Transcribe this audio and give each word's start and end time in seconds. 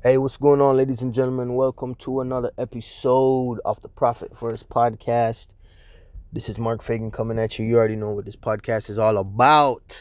Hey, 0.00 0.16
what's 0.16 0.36
going 0.36 0.60
on, 0.60 0.76
ladies 0.76 1.02
and 1.02 1.12
gentlemen? 1.12 1.56
Welcome 1.56 1.96
to 1.96 2.20
another 2.20 2.52
episode 2.56 3.58
of 3.64 3.82
the 3.82 3.88
Profit 3.88 4.36
First 4.36 4.68
podcast. 4.68 5.48
This 6.32 6.48
is 6.48 6.56
Mark 6.56 6.84
Fagan 6.84 7.10
coming 7.10 7.36
at 7.36 7.58
you. 7.58 7.66
You 7.66 7.78
already 7.78 7.96
know 7.96 8.12
what 8.12 8.24
this 8.24 8.36
podcast 8.36 8.90
is 8.90 8.98
all 9.00 9.18
about. 9.18 9.98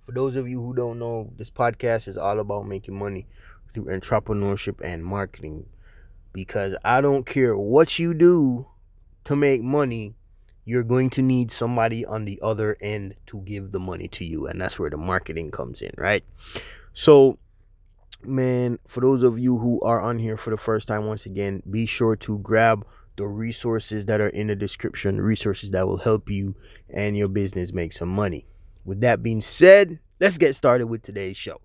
For 0.00 0.12
those 0.12 0.36
of 0.36 0.48
you 0.48 0.62
who 0.62 0.72
don't 0.72 0.98
know, 0.98 1.34
this 1.36 1.50
podcast 1.50 2.08
is 2.08 2.16
all 2.16 2.40
about 2.40 2.64
making 2.64 2.98
money 2.98 3.26
through 3.74 3.84
entrepreneurship 3.94 4.80
and 4.82 5.04
marketing. 5.04 5.66
Because 6.32 6.74
I 6.82 7.02
don't 7.02 7.26
care 7.26 7.54
what 7.54 7.98
you 7.98 8.14
do 8.14 8.68
to 9.24 9.36
make 9.36 9.60
money, 9.60 10.14
you're 10.64 10.82
going 10.82 11.10
to 11.10 11.20
need 11.20 11.52
somebody 11.52 12.06
on 12.06 12.24
the 12.24 12.40
other 12.42 12.78
end 12.80 13.16
to 13.26 13.42
give 13.42 13.72
the 13.72 13.80
money 13.80 14.08
to 14.08 14.24
you. 14.24 14.46
And 14.46 14.58
that's 14.58 14.78
where 14.78 14.88
the 14.88 14.96
marketing 14.96 15.50
comes 15.50 15.82
in, 15.82 15.92
right? 15.98 16.24
So, 16.94 17.38
man, 18.24 18.78
for 18.86 19.00
those 19.00 19.22
of 19.22 19.38
you 19.38 19.58
who 19.58 19.80
are 19.80 20.00
on 20.00 20.18
here 20.18 20.36
for 20.36 20.50
the 20.50 20.56
first 20.56 20.88
time, 20.88 21.06
once 21.06 21.26
again, 21.26 21.62
be 21.68 21.86
sure 21.86 22.16
to 22.16 22.38
grab 22.38 22.86
the 23.16 23.26
resources 23.26 24.06
that 24.06 24.20
are 24.20 24.28
in 24.28 24.46
the 24.46 24.56
description, 24.56 25.20
resources 25.20 25.70
that 25.72 25.86
will 25.86 25.98
help 25.98 26.30
you 26.30 26.54
and 26.88 27.16
your 27.16 27.28
business 27.28 27.72
make 27.72 27.92
some 27.92 28.08
money. 28.08 28.46
With 28.84 29.00
that 29.02 29.22
being 29.22 29.40
said, 29.40 30.00
let's 30.20 30.38
get 30.38 30.54
started 30.54 30.86
with 30.86 31.02
today's 31.02 31.36
show. 31.36 31.60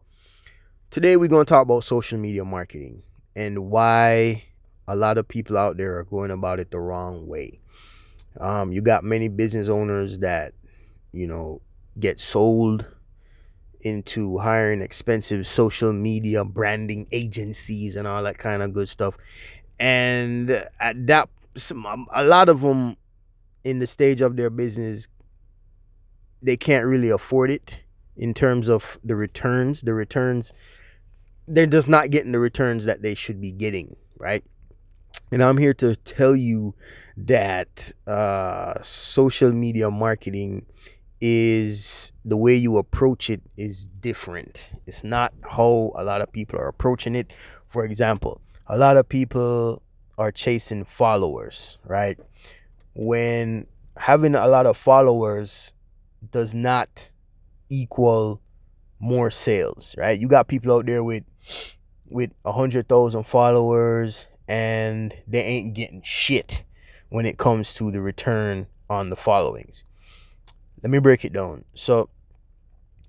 Today, 0.91 1.17
we're 1.17 1.30
going 1.30 1.45
to 1.45 1.49
talk 1.49 1.63
about 1.63 1.83
social 1.83 2.17
media 2.17 2.45
marketing 2.45 3.03
and 3.35 3.69
why 3.69 4.44
a 4.88 4.95
lot 4.95 5.17
of 5.17 5.27
people 5.27 5.58
out 5.58 5.77
there 5.77 5.97
are 5.97 6.03
going 6.03 6.31
about 6.31 6.59
it 6.59 6.72
the 6.72 6.80
wrong 6.80 7.27
way. 7.27 7.59
Um, 8.39 8.72
you 8.72 8.81
got 8.81 9.03
many 9.03 9.30
business 9.30 9.69
owners 9.69 10.19
that, 10.19 10.53
you 11.11 11.27
know, 11.27 11.61
get 11.99 12.19
sold 12.19 12.85
into 13.85 14.39
hiring 14.39 14.81
expensive 14.81 15.48
social 15.48 15.94
media 15.94 16.44
branding 16.44 17.07
agencies 17.12 17.95
and 17.95 18.08
all 18.08 18.23
that 18.23 18.38
kind 18.39 18.63
of 18.63 18.73
good 18.73 18.89
stuff. 18.89 19.16
And 19.80 20.49
at 20.80 21.05
that, 21.08 21.30
some, 21.55 21.86
um, 21.86 22.08
a 22.11 22.23
lot 22.23 22.50
of 22.50 22.61
them 22.61 22.97
in 23.63 23.78
the 23.80 23.88
stage 23.88 24.22
of 24.22 24.36
their 24.36 24.50
business, 24.50 25.08
they 26.41 26.58
can't 26.58 26.86
really 26.86 27.09
afford 27.09 27.52
it 27.52 27.83
in 28.17 28.33
terms 28.33 28.69
of 28.69 29.00
the 29.03 29.16
returns. 29.16 29.81
The 29.81 29.94
returns, 29.94 30.52
they're 31.47 31.67
just 31.67 31.88
not 31.88 32.09
getting 32.09 32.31
the 32.31 32.39
returns 32.39 32.86
that 32.86 33.03
they 33.03 33.13
should 33.13 33.39
be 33.39 33.52
getting, 33.52 33.97
right? 34.17 34.44
And 35.31 35.44
I'm 35.44 35.58
here 35.58 35.73
to 35.75 35.95
tell 35.95 36.36
you 36.36 36.73
that 37.17 37.91
uh, 38.08 38.81
social 38.81 39.52
media 39.52 39.91
marketing 39.91 40.66
is 41.28 42.12
the 42.23 42.38
way 42.38 42.54
you 42.54 42.78
approach 42.78 43.31
it 43.31 43.42
is 43.58 43.86
different. 43.86 44.70
It's 44.86 45.04
not 45.04 45.34
how 45.42 45.92
a 45.95 46.04
lot 46.04 46.22
of 46.22 46.31
people 46.31 46.59
are 46.59 46.68
approaching 46.68 47.16
it. 47.16 47.34
For 47.68 47.84
example, 47.84 48.42
a 48.68 48.78
lot 48.78 48.95
of 48.95 49.09
people 49.09 49.81
are 50.20 50.31
chasing 50.31 50.86
followers, 50.86 51.80
right? 51.84 52.20
When 52.94 53.66
having 53.98 54.36
a 54.36 54.48
lot 54.48 54.68
of 54.68 54.78
followers 54.78 55.73
does 56.30 56.53
not 56.53 57.09
equal 57.72 58.40
more 59.00 59.31
sales, 59.31 59.96
right? 59.98 60.20
You 60.20 60.28
got 60.28 60.48
people 60.48 60.73
out 60.73 60.86
there 60.86 61.03
with 61.03 61.23
with 62.08 62.30
a 62.46 62.52
hundred 62.52 62.88
thousand 62.88 63.23
followers 63.23 64.28
and 64.48 65.12
they 65.28 65.42
ain't 65.42 65.73
getting 65.73 66.03
shit 66.03 66.62
when 67.09 67.26
it 67.26 67.40
comes 67.40 67.73
to 67.73 67.90
the 67.90 68.00
return 68.00 68.68
on 68.92 69.09
the 69.09 69.16
followings. 69.16 69.84
Let 70.86 70.91
me 70.91 71.00
break 71.00 71.25
it 71.25 71.33
down. 71.33 71.66
So, 71.73 72.09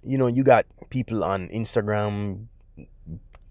you 0.02 0.16
know, 0.16 0.28
you 0.28 0.44
got 0.44 0.64
people 0.88 1.22
on 1.22 1.50
Instagram, 1.50 2.46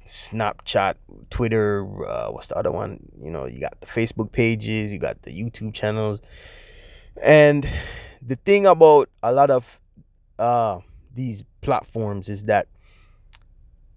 Snapchat, 0.08 0.96
Twitter, 1.30 1.86
uh, 2.08 2.32
what's 2.32 2.48
the 2.48 2.58
other 2.58 2.72
one? 2.72 3.08
You 3.22 3.30
know, 3.30 3.46
you 3.46 3.60
got 3.60 3.80
the 3.82 3.86
Facebook 3.86 4.32
pages, 4.32 4.92
you 4.92 4.98
got 4.98 5.22
the 5.22 5.30
YouTube 5.30 5.76
channels. 5.76 6.22
And 7.22 7.70
the 8.20 8.36
thing 8.38 8.66
about 8.66 9.12
a 9.22 9.32
lot 9.32 9.52
of 9.52 9.80
uh, 10.40 10.80
these 11.14 11.44
platforms 11.62 12.28
is 12.28 12.46
that 12.46 12.66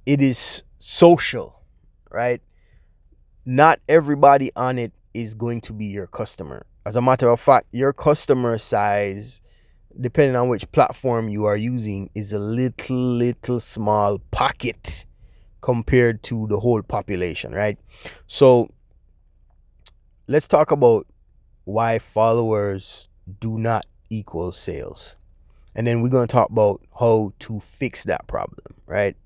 it 0.05 0.21
is 0.21 0.63
social, 0.77 1.63
right? 2.11 2.43
Not 3.47 3.81
everybody 3.89 4.51
on 4.55 4.79
it 4.79 4.93
is 5.15 5.33
going 5.33 5.63
to 5.63 5.73
be 5.73 5.87
your 5.87 6.07
customer. 6.07 6.67
As 6.85 6.97
a 6.97 7.01
matter 7.01 7.31
of 7.31 7.41
fact, 7.41 7.69
your 7.73 7.95
customer 7.95 8.59
size, 8.59 9.41
depending 10.01 10.37
on 10.37 10.49
which 10.49 10.71
platform 10.73 11.29
you 11.29 11.45
are 11.45 11.57
using, 11.57 12.11
is 12.15 12.33
a 12.33 12.39
little, 12.39 12.97
little 12.97 13.61
small 13.61 14.19
pocket 14.31 15.05
compared 15.61 16.23
to 16.25 16.47
the 16.49 16.61
whole 16.61 16.83
population, 16.83 17.53
right? 17.53 17.79
So 18.27 18.71
let's 20.27 20.47
talk 20.47 20.71
about 20.71 21.07
why 21.65 21.99
followers 21.99 23.09
do 23.41 23.59
not 23.59 23.85
equal 24.11 24.53
sales. 24.53 25.17
And 25.75 25.87
then 25.87 26.01
we're 26.01 26.09
going 26.09 26.27
to 26.27 26.33
talk 26.33 26.51
about 26.51 26.81
how 26.99 27.33
to 27.41 27.61
fix 27.61 28.05
that 28.05 28.27
problem, 28.27 28.77
right? 28.87 29.17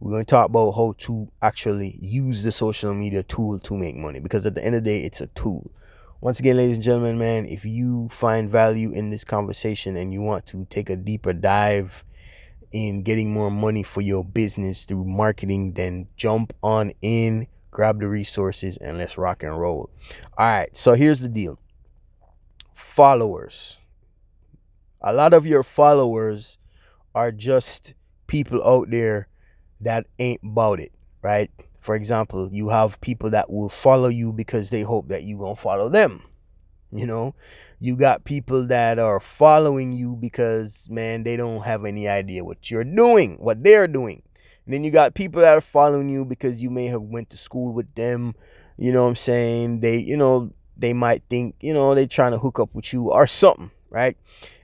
We're 0.00 0.10
going 0.10 0.24
to 0.24 0.30
talk 0.30 0.46
about 0.46 0.72
how 0.72 0.94
to 0.98 1.30
actually 1.40 1.98
use 2.00 2.42
the 2.42 2.52
social 2.52 2.92
media 2.92 3.22
tool 3.22 3.58
to 3.60 3.74
make 3.74 3.96
money 3.96 4.20
because 4.20 4.46
at 4.46 4.54
the 4.54 4.64
end 4.64 4.74
of 4.74 4.84
the 4.84 4.90
day, 4.90 5.00
it's 5.00 5.20
a 5.20 5.28
tool. 5.28 5.70
Once 6.22 6.38
again, 6.38 6.56
ladies 6.56 6.76
and 6.76 6.84
gentlemen, 6.84 7.18
man, 7.18 7.44
if 7.46 7.64
you 7.64 8.08
find 8.08 8.48
value 8.48 8.92
in 8.92 9.10
this 9.10 9.24
conversation 9.24 9.96
and 9.96 10.12
you 10.12 10.22
want 10.22 10.46
to 10.46 10.64
take 10.66 10.88
a 10.88 10.94
deeper 10.94 11.32
dive 11.32 12.04
in 12.70 13.02
getting 13.02 13.32
more 13.32 13.50
money 13.50 13.82
for 13.82 14.02
your 14.02 14.24
business 14.24 14.84
through 14.84 15.04
marketing, 15.04 15.72
then 15.72 16.06
jump 16.16 16.52
on 16.62 16.92
in, 17.02 17.48
grab 17.72 17.98
the 17.98 18.06
resources, 18.06 18.76
and 18.76 18.98
let's 18.98 19.18
rock 19.18 19.42
and 19.42 19.58
roll. 19.58 19.90
All 20.38 20.46
right, 20.46 20.76
so 20.76 20.94
here's 20.94 21.18
the 21.18 21.28
deal 21.28 21.58
followers. 22.72 23.78
A 25.00 25.12
lot 25.12 25.32
of 25.32 25.44
your 25.44 25.64
followers 25.64 26.56
are 27.16 27.32
just 27.32 27.94
people 28.28 28.64
out 28.64 28.92
there 28.92 29.26
that 29.80 30.06
ain't 30.20 30.42
about 30.44 30.78
it, 30.78 30.92
right? 31.20 31.50
For 31.82 31.96
example, 31.96 32.48
you 32.52 32.68
have 32.68 33.00
people 33.00 33.30
that 33.30 33.50
will 33.50 33.68
follow 33.68 34.08
you 34.08 34.32
because 34.32 34.70
they 34.70 34.82
hope 34.82 35.08
that 35.08 35.24
you 35.24 35.36
gonna 35.36 35.56
follow 35.56 35.88
them. 35.88 36.22
You 36.92 37.06
know, 37.06 37.34
you 37.80 37.96
got 37.96 38.24
people 38.24 38.66
that 38.68 39.00
are 39.00 39.18
following 39.18 39.92
you 39.92 40.14
because 40.14 40.88
man, 40.90 41.24
they 41.24 41.36
don't 41.36 41.62
have 41.62 41.84
any 41.84 42.06
idea 42.06 42.44
what 42.44 42.70
you're 42.70 42.84
doing, 42.84 43.36
what 43.40 43.64
they're 43.64 43.88
doing. 43.88 44.22
And 44.64 44.72
then 44.72 44.84
you 44.84 44.92
got 44.92 45.14
people 45.14 45.40
that 45.42 45.56
are 45.56 45.60
following 45.60 46.08
you 46.08 46.24
because 46.24 46.62
you 46.62 46.70
may 46.70 46.86
have 46.86 47.02
went 47.02 47.30
to 47.30 47.36
school 47.36 47.72
with 47.72 47.92
them. 47.96 48.36
You 48.78 48.92
know 48.92 49.02
what 49.02 49.10
I'm 49.10 49.16
saying? 49.16 49.80
They, 49.80 49.96
you 49.96 50.16
know, 50.16 50.52
they 50.76 50.92
might 50.92 51.24
think, 51.28 51.56
you 51.60 51.74
know, 51.74 51.96
they 51.96 52.06
trying 52.06 52.32
to 52.32 52.38
hook 52.38 52.60
up 52.60 52.74
with 52.74 52.92
you 52.92 53.10
or 53.10 53.26
something, 53.26 53.72
right? 53.92 54.16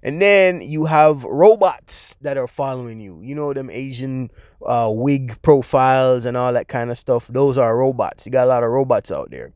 And 0.03 0.21
then 0.22 0.62
you 0.62 0.87
have 0.87 1.22
robots 1.22 2.16
that 2.22 2.39
are 2.39 2.47
following 2.47 2.99
you. 2.99 3.21
You 3.22 3.34
know 3.34 3.53
them 3.53 3.69
Asian 3.71 4.31
uh, 4.66 4.91
wig 4.91 5.41
profiles 5.43 6.25
and 6.25 6.37
all 6.37 6.53
that 6.55 6.66
kind 6.66 6.91
of 6.91 6.97
stuff. 6.99 7.28
Those 7.28 7.59
are 7.59 7.77
robots. 7.77 8.25
You 8.25 8.33
got 8.33 8.44
a 8.44 8.49
lot 8.49 8.65
of 8.65 8.71
robots 8.71 9.12
out 9.12 9.31
there, 9.31 9.53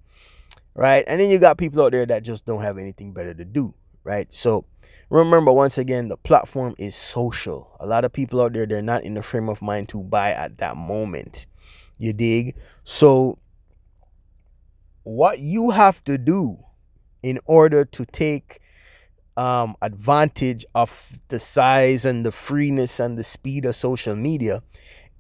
right? 0.75 1.03
And 1.07 1.19
then 1.19 1.31
you 1.31 1.39
got 1.39 1.57
people 1.57 1.83
out 1.83 1.93
there 1.93 2.05
that 2.05 2.23
just 2.23 2.45
don't 2.45 2.61
have 2.61 2.77
anything 2.77 3.15
better 3.15 3.33
to 3.33 3.45
do, 3.47 3.73
right? 4.05 4.33
So 4.33 4.67
remember, 5.09 5.51
once 5.51 5.79
again, 5.79 6.09
the 6.09 6.19
platform 6.19 6.75
is 6.79 6.95
social. 6.95 7.75
A 7.81 7.87
lot 7.87 8.05
of 8.05 8.13
people 8.13 8.43
out 8.43 8.53
there 8.53 8.67
they're 8.67 8.83
not 8.83 9.05
in 9.05 9.15
the 9.15 9.23
frame 9.23 9.49
of 9.49 9.63
mind 9.63 9.89
to 9.89 10.03
buy 10.03 10.33
at 10.33 10.59
that 10.59 10.77
moment. 10.77 11.47
You 11.97 12.13
dig? 12.13 12.57
So 12.85 13.39
what 15.03 15.39
you 15.39 15.71
have 15.71 16.05
to 16.05 16.19
do 16.19 16.59
in 17.23 17.39
order 17.47 17.87
to 17.87 18.05
take 18.05 18.62
um, 19.37 19.77
advantage 19.81 20.65
of 20.75 21.21
the 21.29 21.39
size 21.39 22.05
and 22.05 22.25
the 22.25 22.33
freeness 22.33 23.01
and 23.01 23.19
the 23.19 23.25
speed 23.25 23.65
of 23.65 23.75
social 23.75 24.17
media 24.17 24.63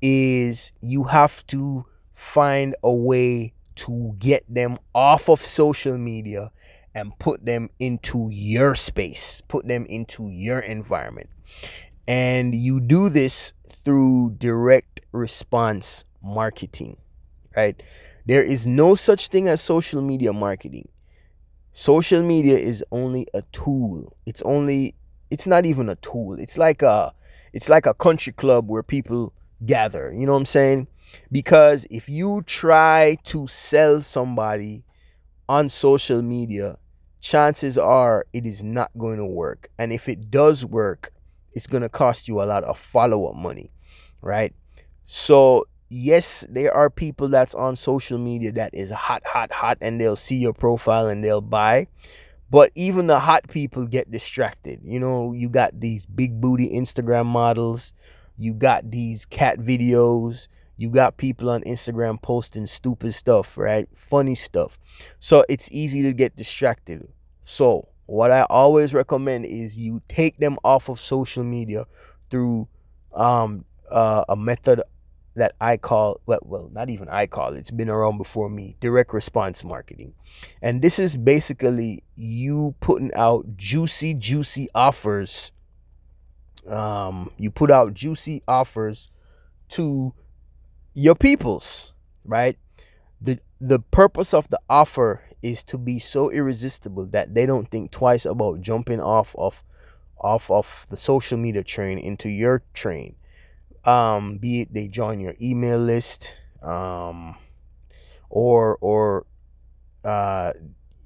is 0.00 0.72
you 0.80 1.04
have 1.04 1.46
to 1.48 1.86
find 2.14 2.74
a 2.82 2.92
way 2.92 3.52
to 3.74 4.14
get 4.18 4.44
them 4.52 4.78
off 4.94 5.28
of 5.28 5.40
social 5.40 5.96
media 5.96 6.50
and 6.94 7.18
put 7.18 7.44
them 7.46 7.70
into 7.78 8.28
your 8.30 8.74
space, 8.74 9.40
put 9.48 9.66
them 9.66 9.86
into 9.88 10.28
your 10.28 10.58
environment. 10.60 11.30
And 12.06 12.54
you 12.54 12.80
do 12.80 13.08
this 13.08 13.54
through 13.68 14.36
direct 14.38 15.00
response 15.12 16.04
marketing, 16.22 16.98
right? 17.56 17.82
There 18.26 18.42
is 18.42 18.66
no 18.66 18.94
such 18.94 19.28
thing 19.28 19.48
as 19.48 19.60
social 19.60 20.02
media 20.02 20.32
marketing 20.32 20.88
social 21.72 22.22
media 22.22 22.58
is 22.58 22.84
only 22.90 23.26
a 23.34 23.42
tool. 23.52 24.16
It's 24.26 24.42
only 24.42 24.94
it's 25.30 25.46
not 25.46 25.64
even 25.66 25.88
a 25.88 25.96
tool. 25.96 26.36
It's 26.38 26.58
like 26.58 26.82
a 26.82 27.12
it's 27.52 27.68
like 27.68 27.86
a 27.86 27.94
country 27.94 28.32
club 28.32 28.68
where 28.68 28.82
people 28.82 29.32
gather. 29.64 30.12
You 30.12 30.26
know 30.26 30.32
what 30.32 30.38
i'm 30.38 30.46
saying? 30.46 30.88
Because 31.30 31.86
if 31.90 32.08
you 32.08 32.42
try 32.46 33.18
to 33.24 33.46
sell 33.46 34.02
somebody 34.02 34.84
on 35.48 35.68
social 35.68 36.22
media 36.22 36.78
chances 37.20 37.78
are 37.78 38.26
it 38.32 38.46
is 38.46 38.64
not 38.64 38.90
going 38.98 39.18
to 39.18 39.26
work. 39.26 39.70
And 39.78 39.92
if 39.92 40.08
it 40.08 40.30
does 40.30 40.64
work 40.64 41.12
it's 41.54 41.66
going 41.66 41.82
to 41.82 41.88
cost 41.88 42.28
you 42.28 42.40
a 42.40 42.44
lot 42.44 42.64
of 42.64 42.78
follow-up 42.78 43.36
money 43.36 43.70
right? 44.22 44.54
So 45.04 45.66
yes, 45.92 46.46
there 46.48 46.74
are 46.74 46.88
people 46.88 47.28
that's 47.28 47.54
on 47.54 47.76
social 47.76 48.18
media 48.18 48.50
that 48.52 48.74
is 48.74 48.90
hot, 48.90 49.22
hot, 49.26 49.52
hot, 49.52 49.78
and 49.80 50.00
they'll 50.00 50.16
see 50.16 50.36
your 50.36 50.54
profile 50.54 51.06
and 51.06 51.22
they'll 51.22 51.42
buy. 51.42 51.86
But 52.50 52.70
even 52.74 53.06
the 53.06 53.20
hot 53.20 53.48
people 53.48 53.86
get 53.86 54.10
distracted. 54.10 54.80
You 54.84 54.98
know, 54.98 55.32
you 55.32 55.48
got 55.48 55.80
these 55.80 56.06
big 56.06 56.40
booty 56.40 56.70
Instagram 56.70 57.26
models, 57.26 57.92
you 58.36 58.54
got 58.54 58.90
these 58.90 59.26
cat 59.26 59.58
videos, 59.58 60.48
you 60.76 60.88
got 60.90 61.16
people 61.18 61.50
on 61.50 61.62
Instagram 61.62 62.20
posting 62.20 62.66
stupid 62.66 63.12
stuff, 63.14 63.56
right? 63.56 63.86
Funny 63.94 64.34
stuff. 64.34 64.78
So 65.20 65.44
it's 65.48 65.70
easy 65.70 66.02
to 66.02 66.12
get 66.12 66.36
distracted. 66.36 67.06
So, 67.44 67.88
what 68.06 68.30
I 68.30 68.42
always 68.50 68.92
recommend 68.92 69.46
is 69.46 69.78
you 69.78 70.02
take 70.08 70.38
them 70.38 70.58
off 70.64 70.88
of 70.88 71.00
social 71.00 71.44
media 71.44 71.86
through 72.30 72.68
um, 73.14 73.64
uh, 73.90 74.24
a 74.28 74.36
method 74.36 74.82
that 75.34 75.54
I 75.60 75.76
call 75.76 76.20
well, 76.26 76.70
not 76.72 76.90
even 76.90 77.08
I 77.08 77.26
call 77.26 77.54
it's 77.54 77.70
been 77.70 77.88
around 77.88 78.18
before 78.18 78.50
me, 78.50 78.76
direct 78.80 79.14
response 79.14 79.64
marketing. 79.64 80.14
And 80.60 80.82
this 80.82 80.98
is 80.98 81.16
basically 81.16 82.02
you 82.16 82.74
putting 82.80 83.12
out 83.14 83.56
juicy, 83.56 84.14
juicy 84.14 84.68
offers. 84.74 85.52
Um, 86.66 87.30
you 87.38 87.50
put 87.50 87.70
out 87.70 87.94
juicy 87.94 88.42
offers 88.46 89.10
to 89.70 90.12
your 90.94 91.14
peoples, 91.14 91.92
right? 92.24 92.58
The 93.20 93.38
the 93.60 93.78
purpose 93.78 94.34
of 94.34 94.48
the 94.48 94.60
offer 94.68 95.22
is 95.42 95.64
to 95.64 95.78
be 95.78 95.98
so 95.98 96.30
irresistible 96.30 97.06
that 97.06 97.34
they 97.34 97.46
don't 97.46 97.70
think 97.70 97.90
twice 97.90 98.26
about 98.26 98.60
jumping 98.60 99.00
off 99.00 99.34
of 99.38 99.64
off 100.18 100.50
of 100.50 100.86
the 100.90 100.96
social 100.96 101.38
media 101.38 101.64
train 101.64 101.98
into 101.98 102.28
your 102.28 102.62
train 102.74 103.16
um, 103.84 104.38
be 104.38 104.62
it 104.62 104.72
they 104.72 104.88
join 104.88 105.20
your 105.20 105.34
email 105.40 105.78
list, 105.78 106.34
um, 106.62 107.36
or 108.30 108.78
or 108.80 109.26
uh, 110.04 110.52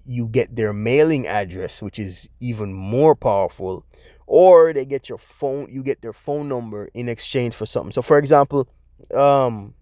you 0.04 0.26
get 0.28 0.54
their 0.54 0.72
mailing 0.72 1.26
address, 1.26 1.82
which 1.82 1.98
is 1.98 2.28
even 2.40 2.72
more 2.72 3.14
powerful, 3.14 3.84
or 4.26 4.72
they 4.72 4.84
get 4.84 5.08
your 5.08 5.18
phone, 5.18 5.68
you 5.70 5.82
get 5.82 6.02
their 6.02 6.12
phone 6.12 6.48
number 6.48 6.88
in 6.94 7.08
exchange 7.08 7.54
for 7.54 7.66
something. 7.66 7.92
So, 7.92 8.02
for 8.02 8.18
example, 8.18 8.68
um, 9.14 9.74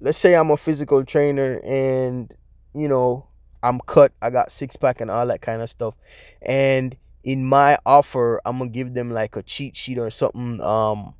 let's 0.00 0.18
say 0.18 0.34
I'm 0.34 0.50
a 0.50 0.56
physical 0.56 1.04
trainer 1.04 1.60
and 1.64 2.32
you 2.74 2.88
know 2.88 3.28
I'm 3.62 3.80
cut, 3.80 4.12
I 4.20 4.30
got 4.30 4.50
six 4.50 4.76
pack 4.76 5.00
and 5.00 5.10
all 5.10 5.26
that 5.26 5.40
kind 5.40 5.62
of 5.62 5.70
stuff, 5.70 5.94
and 6.40 6.96
in 7.24 7.46
my 7.46 7.78
offer, 7.86 8.40
I'm 8.44 8.58
gonna 8.58 8.70
give 8.70 8.94
them 8.94 9.10
like 9.10 9.36
a 9.36 9.42
cheat 9.42 9.76
sheet 9.76 9.98
or 9.98 10.10
something. 10.10 10.60
Um, 10.60 11.14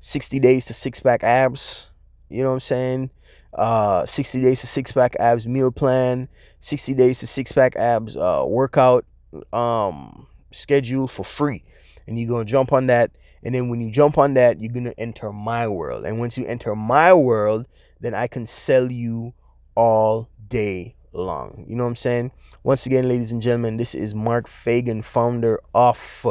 60 0.00 0.38
days 0.40 0.66
to 0.66 0.74
six 0.74 1.00
pack 1.00 1.24
abs. 1.24 1.90
You 2.28 2.42
know 2.42 2.50
what 2.50 2.54
I'm 2.54 2.60
saying? 2.60 3.10
Uh, 3.54 4.04
60 4.04 4.40
days 4.42 4.60
to 4.60 4.66
six 4.66 4.92
pack 4.92 5.16
abs 5.18 5.46
meal 5.46 5.72
plan. 5.72 6.28
60 6.60 6.94
days 6.94 7.18
to 7.20 7.26
six 7.26 7.52
pack 7.52 7.76
abs 7.76 8.16
uh, 8.16 8.44
workout 8.46 9.04
um 9.52 10.26
schedule 10.50 11.06
for 11.08 11.24
free, 11.24 11.62
and 12.06 12.18
you're 12.18 12.28
gonna 12.28 12.44
jump 12.44 12.72
on 12.72 12.86
that. 12.86 13.10
And 13.42 13.54
then 13.54 13.68
when 13.68 13.80
you 13.80 13.90
jump 13.90 14.18
on 14.18 14.34
that, 14.34 14.60
you're 14.60 14.72
gonna 14.72 14.94
enter 14.98 15.32
my 15.32 15.68
world. 15.68 16.04
And 16.04 16.18
once 16.18 16.36
you 16.36 16.44
enter 16.44 16.74
my 16.74 17.12
world, 17.12 17.66
then 18.00 18.14
I 18.14 18.26
can 18.26 18.46
sell 18.46 18.90
you 18.90 19.34
all 19.74 20.28
day 20.48 20.95
long. 21.16 21.64
You 21.68 21.76
know 21.76 21.84
what 21.84 21.90
I'm 21.90 21.96
saying? 21.96 22.32
Once 22.62 22.86
again, 22.86 23.08
ladies 23.08 23.32
and 23.32 23.42
gentlemen, 23.42 23.76
this 23.76 23.94
is 23.94 24.14
Mark 24.14 24.48
Fagan, 24.48 25.02
founder 25.02 25.60
of 25.74 26.26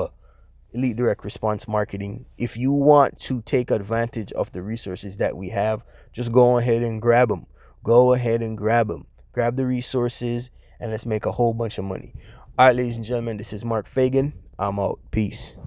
Elite 0.73 0.97
Direct 0.97 1.23
Response 1.23 1.67
Marketing. 1.67 2.25
If 2.37 2.57
you 2.57 2.71
want 2.71 3.19
to 3.21 3.41
take 3.41 3.71
advantage 3.71 4.31
of 4.33 4.51
the 4.51 4.61
resources 4.61 5.17
that 5.17 5.37
we 5.37 5.49
have, 5.49 5.83
just 6.11 6.31
go 6.31 6.57
ahead 6.57 6.83
and 6.83 7.01
grab 7.01 7.29
them. 7.29 7.47
Go 7.83 8.13
ahead 8.13 8.41
and 8.41 8.57
grab 8.57 8.87
them. 8.87 9.07
Grab 9.31 9.55
the 9.55 9.65
resources 9.65 10.51
and 10.79 10.91
let's 10.91 11.05
make 11.05 11.25
a 11.25 11.31
whole 11.31 11.53
bunch 11.53 11.77
of 11.77 11.85
money. 11.85 12.13
All 12.57 12.67
right, 12.67 12.75
ladies 12.75 12.95
and 12.95 13.05
gentlemen, 13.05 13.37
this 13.37 13.53
is 13.53 13.65
Mark 13.65 13.87
Fagan. 13.87 14.33
I'm 14.57 14.79
out. 14.79 14.99
Peace. 15.11 15.57